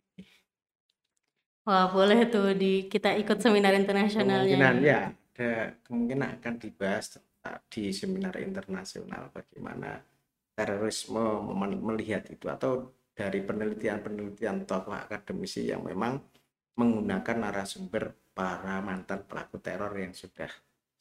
[1.69, 4.57] Wah, boleh tuh di kita ikut seminar internasionalnya.
[4.57, 5.53] Kemungkinan ya, ada
[5.85, 7.21] kemungkinan akan dibahas
[7.73, 10.01] di seminar internasional bagaimana
[10.53, 11.41] terorisme
[11.81, 16.21] melihat itu atau dari penelitian-penelitian tokoh akademisi yang memang
[16.77, 20.49] menggunakan narasumber para mantan pelaku teror yang sudah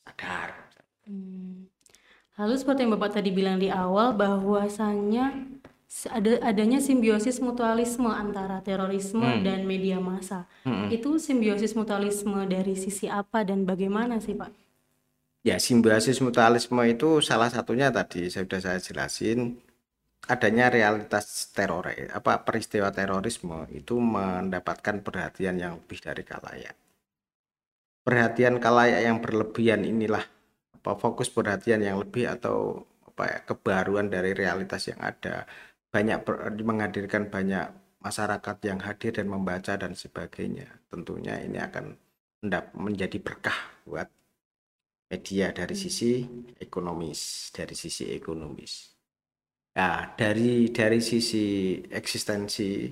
[0.04, 0.68] sadar.
[1.08, 1.68] Hmm.
[2.40, 5.59] Lalu seperti yang Bapak tadi bilang di awal bahwasannya
[6.06, 9.42] ada adanya simbiosis mutualisme antara terorisme hmm.
[9.42, 10.46] dan media massa.
[10.62, 10.88] Hmm.
[10.94, 14.54] Itu simbiosis mutualisme dari sisi apa dan bagaimana sih, Pak?
[15.42, 19.58] Ya, simbiosis mutualisme itu salah satunya tadi sudah saya jelasin
[20.30, 26.76] adanya realitas teror apa peristiwa terorisme itu mendapatkan perhatian yang lebih dari kalayak.
[28.06, 30.22] Perhatian kalayak yang berlebihan inilah
[30.80, 35.44] apa fokus perhatian yang lebih atau apa ya kebaruan dari realitas yang ada
[35.90, 36.22] banyak
[36.62, 40.70] menghadirkan banyak masyarakat yang hadir dan membaca dan sebagainya.
[40.88, 41.98] Tentunya ini akan
[42.80, 44.08] menjadi berkah buat
[45.10, 45.84] media dari hmm.
[45.84, 46.12] sisi
[46.62, 48.96] ekonomis, dari sisi ekonomis.
[49.76, 52.90] Nah, dari dari sisi eksistensi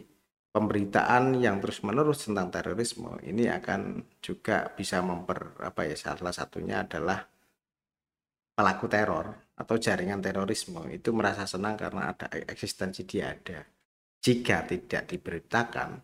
[0.52, 7.22] pemberitaan yang terus-menerus tentang terorisme ini akan juga bisa memper apa ya salah satunya adalah
[8.58, 13.66] pelaku teror atau jaringan terorisme itu merasa senang karena ada eksistensi dia ada.
[14.22, 15.98] Jika tidak diberitakan,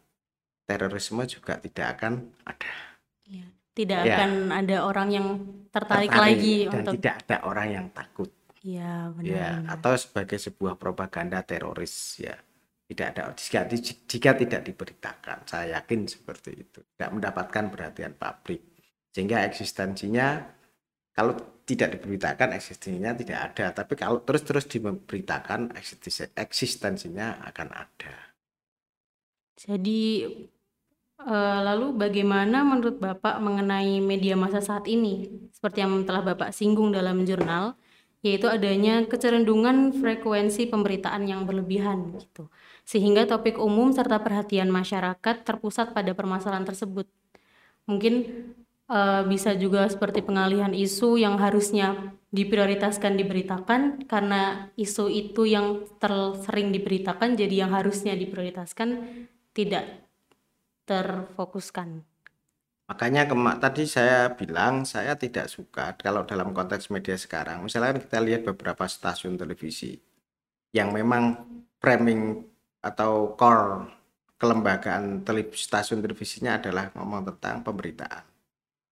[0.66, 2.14] terorisme juga tidak akan
[2.50, 2.74] ada.
[3.30, 3.46] Ya,
[3.78, 4.16] tidak ya.
[4.18, 5.28] akan ada orang yang
[5.70, 8.30] tertarik, tertarik lagi dan untuk tidak ada orang yang takut.
[8.64, 9.28] Ya, benar.
[9.28, 12.34] Ya, atau sebagai sebuah propaganda teroris ya.
[12.84, 13.66] Tidak ada jika,
[14.06, 16.80] jika tidak diberitakan, saya yakin seperti itu.
[16.84, 18.62] Tidak mendapatkan perhatian publik.
[19.14, 20.42] Sehingga eksistensinya
[21.16, 25.72] kalau tidak diberitakan eksistensinya tidak ada tapi kalau terus-terus diberitakan
[26.36, 28.16] eksistensinya akan ada.
[29.56, 30.28] Jadi
[31.24, 35.30] uh, lalu bagaimana menurut Bapak mengenai media masa saat ini?
[35.56, 37.80] Seperti yang telah Bapak singgung dalam jurnal
[38.24, 42.48] yaitu adanya kecerendungan frekuensi pemberitaan yang berlebihan gitu.
[42.88, 47.04] Sehingga topik umum serta perhatian masyarakat terpusat pada permasalahan tersebut.
[47.84, 48.24] Mungkin
[48.94, 56.70] uh, bisa juga seperti pengalihan isu yang harusnya diprioritaskan diberitakan karena isu itu yang tersering
[56.70, 58.90] diberitakan jadi yang harusnya diprioritaskan
[59.54, 60.06] tidak
[60.86, 62.06] terfokuskan.
[62.84, 67.64] Makanya kemak tadi saya bilang saya tidak suka kalau dalam konteks media sekarang.
[67.64, 69.98] Misalnya kita lihat beberapa stasiun televisi
[70.76, 71.38] yang memang
[71.80, 72.44] framing
[72.84, 73.88] atau core
[74.36, 78.33] kelembagaan televisi, stasiun televisinya adalah ngomong tentang pemberitaan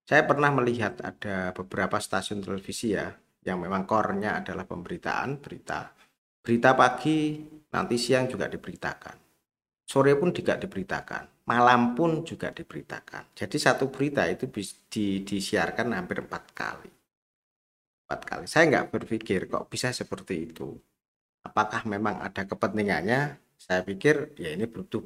[0.05, 3.09] saya pernah melihat ada beberapa stasiun televisi ya
[3.45, 5.89] yang memang core-nya adalah pemberitaan berita.
[6.41, 9.17] Berita pagi nanti siang juga diberitakan.
[9.85, 11.45] Sore pun juga diberitakan.
[11.51, 13.35] Malam pun juga diberitakan.
[13.35, 16.89] Jadi satu berita itu di, disiarkan hampir empat kali.
[18.07, 18.45] Empat kali.
[18.47, 20.79] Saya nggak berpikir kok bisa seperti itu.
[21.43, 23.41] Apakah memang ada kepentingannya?
[23.57, 25.01] Saya pikir ya ini butuh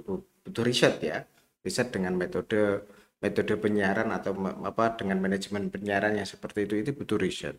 [0.46, 1.24] butuh riset ya.
[1.66, 2.86] Riset dengan metode
[3.26, 7.58] metode penyiaran atau apa dengan manajemen penyiaran yang seperti itu itu butuh riset.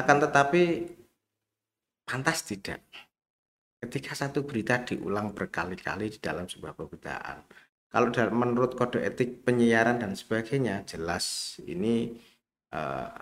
[0.00, 0.88] Akan tetapi
[2.08, 2.80] pantas tidak
[3.84, 7.44] ketika satu berita diulang berkali-kali di dalam sebuah pemberitaan.
[7.92, 12.16] Kalau menurut kode etik penyiaran dan sebagainya jelas ini
[12.72, 13.12] uh,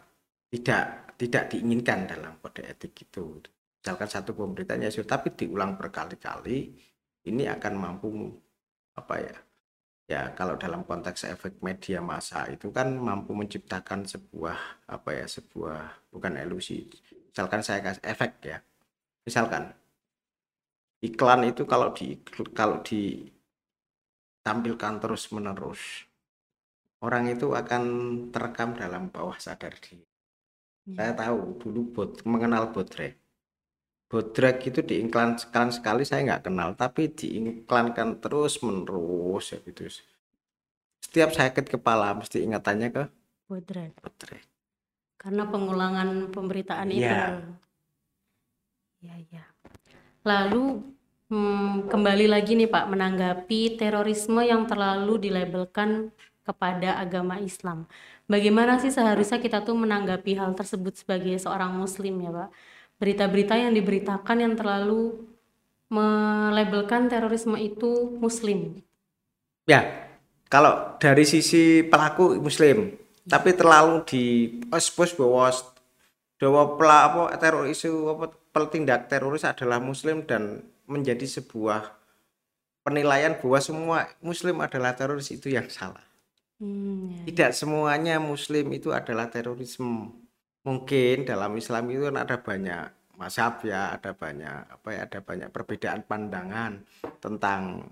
[0.49, 3.43] tidak tidak diinginkan dalam kode etik itu
[3.83, 6.71] misalkan satu pemberitaan ya sudah tapi diulang berkali-kali
[7.27, 8.31] ini akan mampu
[8.95, 9.37] apa ya
[10.13, 16.13] ya kalau dalam konteks efek media massa itu kan mampu menciptakan sebuah apa ya sebuah
[16.13, 16.85] bukan ilusi
[17.33, 18.61] misalkan saya kasih efek ya.
[19.25, 19.73] Misalkan
[21.01, 22.21] iklan itu kalau di
[22.53, 26.05] kalau ditampilkan terus menerus
[27.01, 27.83] orang itu akan
[28.29, 30.05] terekam dalam bawah sadar diri.
[30.93, 33.22] Saya tahu dulu bot mengenal botrek
[34.13, 39.89] botrek itu diiklan sekali saya nggak kenal tapi diiklankan terus menerus ya gitu
[41.01, 43.05] setiap sakit kepala mesti ingatannya ke
[43.49, 43.93] Bodrek.
[44.01, 44.45] botrek
[45.21, 47.07] Karena pengulangan pemberitaan itu.
[47.07, 47.47] Iya.
[48.99, 49.45] Ya, ya.
[50.27, 50.83] Lalu
[51.31, 56.11] hmm, kembali lagi nih Pak menanggapi terorisme yang terlalu dilabelkan
[56.43, 57.87] kepada agama Islam.
[58.27, 62.51] Bagaimana sih seharusnya kita tuh menanggapi hal tersebut sebagai seorang muslim ya Pak?
[63.01, 65.33] Berita-berita yang diberitakan yang terlalu
[65.93, 68.81] melabelkan terorisme itu muslim.
[69.69, 69.85] ya
[70.49, 72.97] kalau dari sisi pelaku muslim
[73.29, 74.25] tapi terlalu di
[74.75, 75.53] expose bahwa
[76.41, 81.95] bahwa pela apa teroris apa petindak teroris adalah muslim dan menjadi sebuah
[82.83, 86.03] penilaian bahwa semua muslim adalah teroris itu yang salah
[86.63, 87.23] Hmm, ya.
[87.27, 90.15] tidak semuanya muslim itu adalah terorisme
[90.63, 92.85] mungkin dalam Islam itu kan ada banyak
[93.19, 96.83] mazhab ya ada banyak apa ya ada banyak perbedaan pandangan
[97.23, 97.87] tentang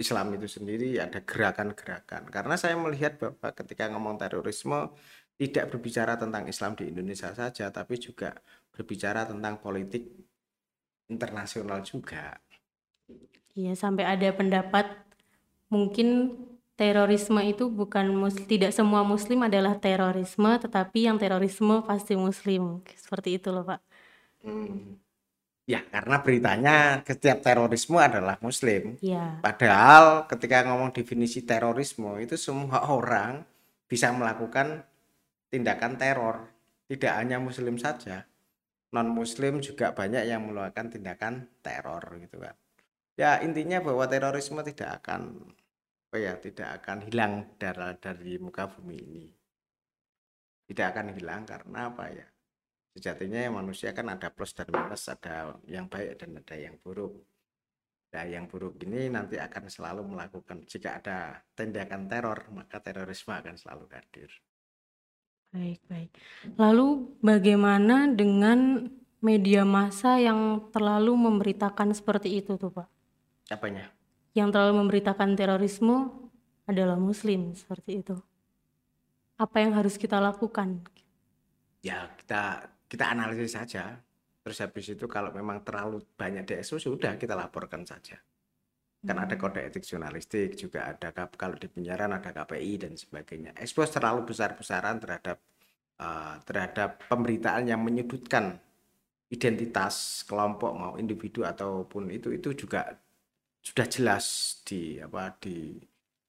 [0.00, 2.32] Islam itu sendiri ada gerakan-gerakan.
[2.32, 4.96] Karena saya melihat bahwa ketika ngomong terorisme
[5.36, 8.32] tidak berbicara tentang Islam di Indonesia saja tapi juga
[8.72, 10.08] berbicara tentang politik
[11.12, 12.40] internasional juga.
[13.52, 14.88] Iya, sampai ada pendapat
[15.68, 16.38] mungkin
[16.80, 22.62] terorisme itu bukan mus- tidak semua muslim adalah terorisme, tetapi yang terorisme pasti muslim.
[23.04, 23.80] Seperti itu loh, Pak.
[24.44, 24.96] Hmm.
[25.68, 29.38] ya karena beritanya setiap terorisme adalah muslim Iya.
[29.44, 33.32] Padahal ketika ngomong definisi terorisme itu semua orang
[33.90, 34.82] bisa melakukan
[35.52, 36.36] tindakan teror,
[36.90, 38.26] tidak hanya muslim saja.
[38.94, 42.54] Non muslim juga banyak yang melakukan tindakan teror gitu kan.
[43.20, 45.20] Ya intinya bahwa terorisme tidak akan
[46.10, 49.26] apa ya, tidak akan hilang dari dari muka bumi ini.
[50.66, 52.26] Tidak akan hilang karena apa ya?
[52.98, 57.14] Sejatinya ya manusia kan ada plus dan minus, ada yang baik dan ada yang buruk.
[58.10, 63.54] Nah, yang buruk ini nanti akan selalu melakukan jika ada tindakan teror, maka terorisme akan
[63.54, 64.34] selalu hadir.
[65.54, 66.10] Baik, baik.
[66.58, 68.90] Lalu bagaimana dengan
[69.22, 72.90] media massa yang terlalu memberitakan seperti itu tuh, Pak?
[73.54, 73.99] Apanya?
[74.30, 76.10] Yang terlalu memberitakan terorisme
[76.70, 78.16] adalah muslim, seperti itu.
[79.40, 80.86] Apa yang harus kita lakukan?
[81.82, 83.98] Ya, kita kita analisis saja.
[84.40, 88.18] Terus habis itu kalau memang terlalu banyak DSO sudah kita laporkan saja.
[89.00, 93.56] Kan ada kode etik jurnalistik, juga ada kalau di penyiaran ada KPI dan sebagainya.
[93.56, 95.40] Expose terlalu besar-besaran terhadap
[95.96, 98.60] eh, terhadap pemberitaan yang menyudutkan
[99.30, 102.92] identitas kelompok mau individu ataupun itu itu juga
[103.68, 104.26] sudah jelas
[104.68, 105.56] di apa di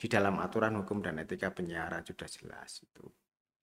[0.02, 3.06] di dalam aturan hukum dan etika penyiaran sudah jelas itu.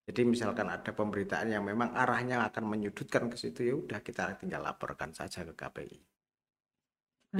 [0.08, 4.62] Jadi misalkan ada pemberitaan yang memang arahnya akan menyudutkan ke situ ya udah kita tinggal
[4.68, 5.98] laporkan saja ke KPI.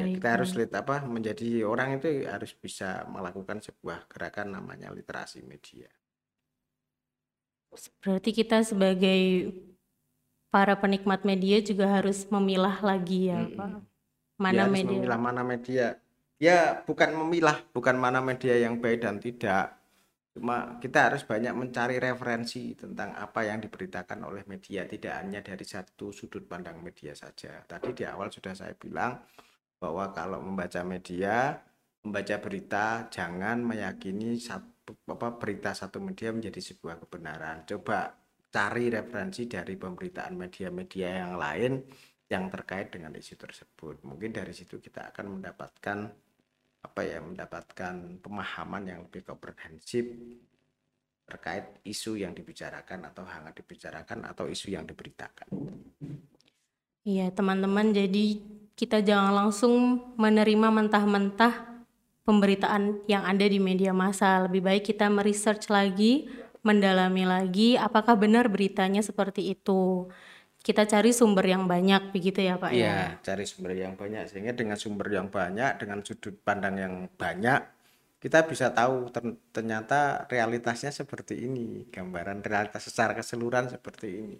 [0.01, 4.89] Ya Baik, kita harus lihat apa menjadi orang itu harus bisa melakukan sebuah gerakan namanya
[4.99, 5.89] literasi media.
[8.03, 9.21] Berarti kita sebagai
[10.55, 13.57] para penikmat media juga harus memilah lagi ya, Mm-mm.
[13.57, 13.73] Pak.
[14.55, 14.89] Ya Mana harus media?
[14.89, 15.87] memilah mana media.
[16.39, 19.75] Ya bukan memilah, bukan mana media yang baik dan tidak.
[20.31, 25.67] Cuma kita harus banyak mencari referensi tentang apa yang diberitakan oleh media, tidak hanya dari
[25.67, 27.59] satu sudut pandang media saja.
[27.67, 29.19] Tadi di awal sudah saya bilang
[29.83, 31.59] bahwa kalau membaca media,
[32.07, 37.67] membaca berita, jangan meyakini satu apa berita satu media menjadi sebuah kebenaran.
[37.67, 38.15] Coba
[38.47, 41.83] cari referensi dari pemberitaan media-media yang lain
[42.31, 44.07] yang terkait dengan isu tersebut.
[44.07, 46.28] Mungkin dari situ kita akan mendapatkan
[46.83, 50.07] apa ya, mendapatkan pemahaman yang lebih komprehensif
[51.29, 55.49] terkait isu yang dibicarakan atau hangat dibicarakan atau isu yang diberitakan.
[57.05, 58.41] Iya, teman-teman, jadi
[58.73, 61.85] kita jangan langsung menerima mentah-mentah
[62.25, 64.45] pemberitaan yang ada di media massa.
[64.45, 66.29] Lebih baik kita meresearch lagi,
[66.61, 70.09] mendalami lagi apakah benar beritanya seperti itu.
[70.67, 72.77] Kita cari sumber yang banyak begitu ya, Pak ya.
[72.77, 77.61] Iya, cari sumber yang banyak sehingga dengan sumber yang banyak, dengan sudut pandang yang banyak,
[78.21, 84.39] kita bisa tahu ter- ternyata realitasnya seperti ini, gambaran realitas secara keseluruhan seperti ini.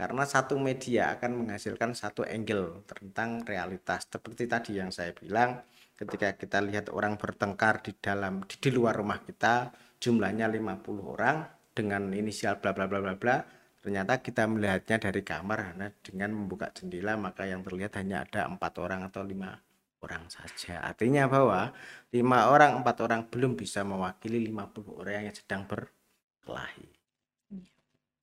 [0.00, 5.60] karena satu media akan menghasilkan satu angle tentang realitas seperti tadi yang saya bilang
[6.00, 9.68] ketika kita lihat orang bertengkar di dalam di, di luar rumah kita
[10.00, 11.44] jumlahnya 50 orang
[11.76, 13.36] dengan inisial bla bla bla bla bla
[13.82, 18.72] ternyata kita melihatnya dari kamar karena dengan membuka jendela maka yang terlihat hanya ada empat
[18.84, 19.50] orang atau lima
[20.04, 21.60] orang saja artinya bahwa
[22.16, 26.88] lima orang empat orang belum bisa mewakili 50 orang yang sedang berkelahi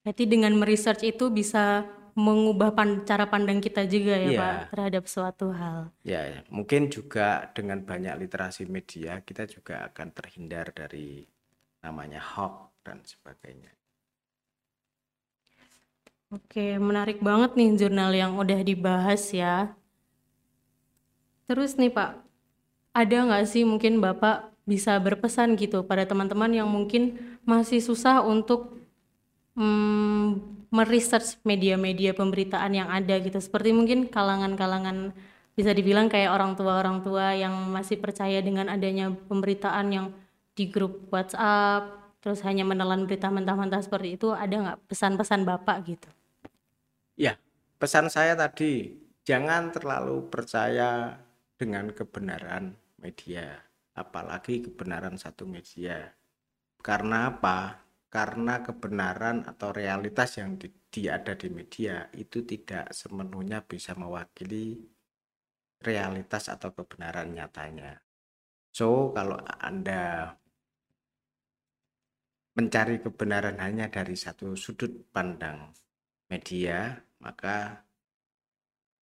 [0.02, 1.84] Berarti dengan meresearch itu bisa
[2.16, 4.38] mengubah pan- cara pandang kita juga ya Iya.
[4.40, 5.92] Pak terhadap suatu hal.
[6.02, 11.28] Ya, ya, mungkin juga dengan banyak literasi media kita juga akan terhindar dari
[11.84, 13.70] namanya hoax dan sebagainya.
[16.28, 19.72] Oke, menarik banget nih jurnal yang udah dibahas ya.
[21.48, 22.20] Terus nih Pak,
[22.92, 27.16] ada nggak sih mungkin Bapak bisa berpesan gitu pada teman-teman yang mungkin
[27.48, 28.76] masih susah untuk
[29.56, 30.28] mm,
[30.68, 33.40] meresearch media-media pemberitaan yang ada gitu.
[33.40, 35.16] Seperti mungkin kalangan-kalangan
[35.56, 40.06] bisa dibilang kayak orang tua-orang tua yang masih percaya dengan adanya pemberitaan yang
[40.58, 41.88] di grup WhatsApp,
[42.20, 46.10] terus hanya menelan berita mentah-mentah seperti itu, ada nggak pesan-pesan Bapak gitu?
[47.78, 48.90] Pesan saya tadi,
[49.22, 51.14] jangan terlalu percaya
[51.54, 53.54] dengan kebenaran media,
[53.94, 56.10] apalagi kebenaran satu media.
[56.82, 57.78] Karena apa?
[58.10, 64.82] Karena kebenaran atau realitas yang di, di- ada di media itu tidak sepenuhnya bisa mewakili
[65.78, 67.94] realitas atau kebenaran nyatanya.
[68.74, 70.34] So, kalau Anda
[72.58, 75.70] mencari kebenaran hanya dari satu sudut pandang
[76.26, 77.84] media, maka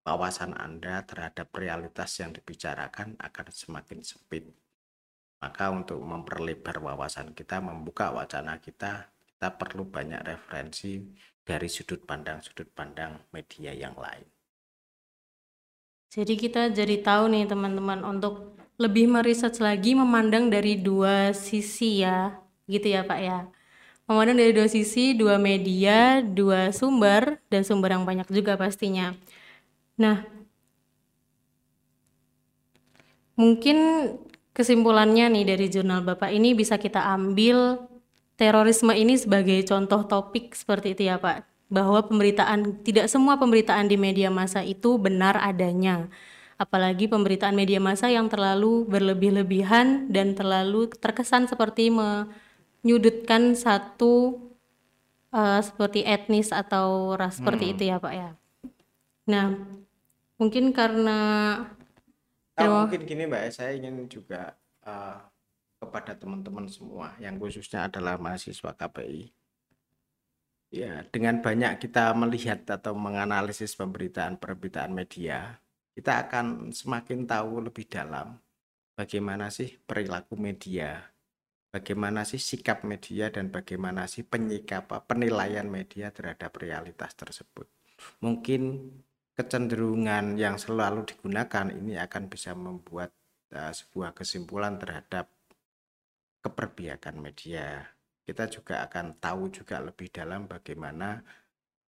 [0.07, 4.47] wawasan Anda terhadap realitas yang dibicarakan akan semakin sempit.
[5.43, 11.03] Maka untuk memperlebar wawasan kita, membuka wacana kita, kita perlu banyak referensi
[11.45, 14.25] dari sudut pandang-sudut pandang media yang lain.
[16.09, 22.41] Jadi kita jadi tahu nih teman-teman untuk lebih meriset lagi memandang dari dua sisi ya,
[22.65, 23.39] gitu ya Pak ya.
[24.07, 29.19] Memandang dari dua sisi, dua media, dua sumber, dan sumber yang banyak juga pastinya.
[29.99, 30.23] Nah,
[33.35, 33.77] mungkin
[34.55, 37.83] kesimpulannya nih dari jurnal Bapak ini bisa kita ambil
[38.39, 41.43] terorisme ini sebagai contoh topik seperti itu ya Pak.
[41.67, 46.07] Bahwa pemberitaan, tidak semua pemberitaan di media massa itu benar adanya.
[46.63, 51.91] Apalagi pemberitaan media massa yang terlalu berlebih-lebihan dan terlalu terkesan seperti
[52.87, 54.39] menyudutkan satu
[55.35, 58.31] eh, seperti etnis atau ras seperti itu ya Pak ya.
[59.27, 59.59] Nah,
[60.39, 61.19] mungkin karena
[62.57, 64.55] Ah, Terima- mungkin gini Mbak, saya ingin juga
[64.87, 65.19] eh,
[65.83, 69.35] kepada teman-teman semua yang khususnya adalah mahasiswa KPI.
[70.71, 75.59] Ya, dengan banyak kita melihat atau menganalisis pemberitaan-pemberitaan media,
[75.93, 78.39] kita akan semakin tahu lebih dalam
[78.97, 81.03] bagaimana sih perilaku media,
[81.77, 87.69] bagaimana sih sikap media dan bagaimana sih penyikap penilaian media terhadap realitas tersebut.
[88.25, 88.93] Mungkin
[89.37, 93.13] kecenderungan yang selalu digunakan ini akan bisa membuat
[93.53, 95.29] uh, sebuah kesimpulan terhadap
[96.41, 97.85] keperbiakan media.
[98.25, 101.21] Kita juga akan tahu juga lebih dalam bagaimana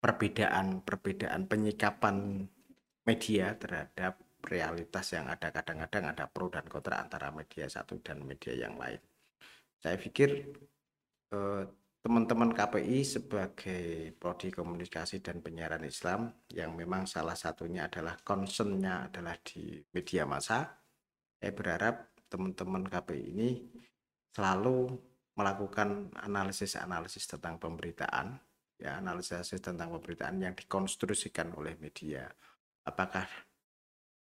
[0.03, 2.45] perbedaan-perbedaan penyikapan
[3.07, 8.53] media terhadap realitas yang ada kadang-kadang ada pro dan kontra antara media satu dan media
[8.53, 8.99] yang lain.
[9.87, 10.51] Saya pikir
[11.31, 11.63] eh,
[12.03, 19.39] teman-teman KPI sebagai prodi komunikasi dan penyiaran Islam yang memang salah satunya adalah concernnya adalah
[19.39, 20.67] di media massa.
[21.39, 23.49] Saya berharap teman-teman KPI ini
[24.35, 24.91] selalu
[25.39, 28.35] melakukan analisis-analisis tentang pemberitaan,
[28.75, 32.27] ya analisis tentang pemberitaan yang dikonstruksikan oleh media.
[32.83, 33.23] Apakah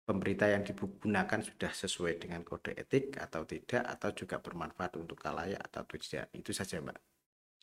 [0.03, 5.63] pemberita yang digunakan sudah sesuai dengan kode etik atau tidak, atau juga bermanfaat untuk kalayak
[5.63, 6.29] atau tidak?
[6.35, 7.13] Itu saja, Mbak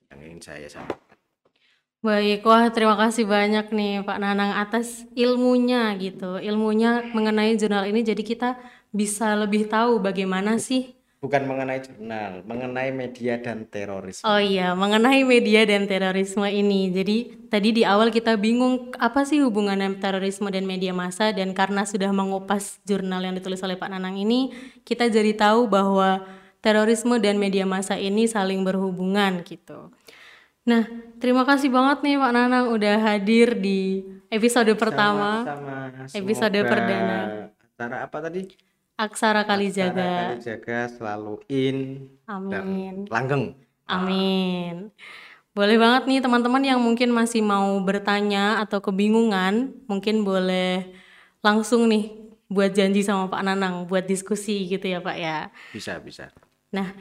[0.10, 1.18] yang ingin saya sampaikan.
[2.00, 6.40] Baik, wah terima kasih banyak nih Pak Nanang atas ilmunya gitu.
[6.40, 8.50] Ilmunya mengenai jurnal ini jadi kita
[8.96, 14.24] bisa lebih tahu bagaimana sih Bukan mengenai jurnal, mengenai media dan terorisme.
[14.24, 16.96] Oh iya, mengenai media dan terorisme ini.
[16.96, 21.84] Jadi tadi di awal kita bingung apa sih hubungannya terorisme dan media massa dan karena
[21.84, 24.56] sudah mengupas jurnal yang ditulis oleh Pak Nanang ini,
[24.88, 26.24] kita jadi tahu bahwa
[26.64, 29.92] terorisme dan media massa ini saling berhubungan gitu.
[30.64, 30.88] Nah,
[31.20, 36.16] terima kasih banget nih Pak Nanang udah hadir di episode pertama Sama-sama.
[36.16, 37.20] episode perdana.
[37.76, 38.69] Acara apa tadi?
[39.00, 40.12] Aksara Kali Acara Jaga.
[40.12, 41.78] Kali Jaga selalu in
[42.28, 42.96] dan Amin.
[43.08, 43.56] langgeng.
[43.88, 44.92] Amin.
[45.56, 50.92] Boleh banget nih teman-teman yang mungkin masih mau bertanya atau kebingungan, mungkin boleh
[51.40, 52.12] langsung nih
[52.52, 55.48] buat janji sama Pak Nanang buat diskusi gitu ya Pak ya.
[55.72, 56.36] Bisa, bisa.
[56.76, 56.92] Nah,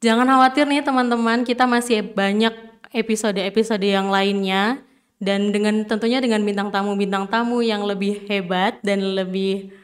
[0.00, 2.56] jangan khawatir nih teman-teman, kita masih banyak
[2.96, 4.80] episode-episode yang lainnya
[5.20, 9.76] dan dengan tentunya dengan bintang tamu-bintang tamu yang lebih hebat dan lebih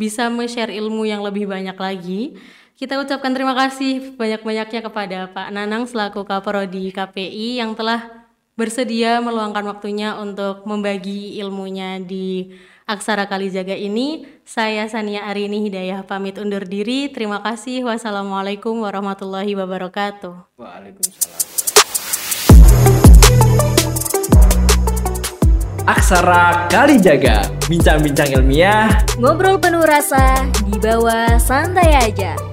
[0.00, 2.40] bisa me-share ilmu yang lebih banyak lagi.
[2.80, 8.24] Kita ucapkan terima kasih banyak-banyaknya kepada Pak Nanang selaku Kaprodi KPI yang telah
[8.56, 12.56] bersedia meluangkan waktunya untuk membagi ilmunya di
[12.88, 14.24] Aksara Kalijaga ini.
[14.48, 17.12] Saya Sania Arini Hidayah pamit undur diri.
[17.12, 17.84] Terima kasih.
[17.84, 20.56] Wassalamualaikum warahmatullahi wabarakatuh.
[20.56, 21.59] Waalaikumsalam.
[25.90, 28.86] Aksara Kalijaga, bincang-bincang ilmiah
[29.18, 32.49] Ngobrol penuh rasa, di bawah santai aja.